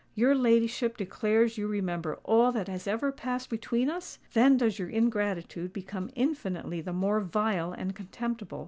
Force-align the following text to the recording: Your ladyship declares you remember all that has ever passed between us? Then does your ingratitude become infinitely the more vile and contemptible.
Your 0.15 0.33
ladyship 0.33 0.97
declares 0.97 1.59
you 1.59 1.67
remember 1.67 2.17
all 2.23 2.51
that 2.53 2.67
has 2.67 2.87
ever 2.87 3.11
passed 3.11 3.51
between 3.51 3.87
us? 3.87 4.17
Then 4.33 4.57
does 4.57 4.79
your 4.79 4.89
ingratitude 4.89 5.73
become 5.73 6.09
infinitely 6.15 6.81
the 6.81 6.91
more 6.91 7.19
vile 7.19 7.71
and 7.71 7.95
contemptible. 7.95 8.59